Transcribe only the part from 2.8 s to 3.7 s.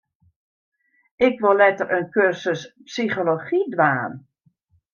psychology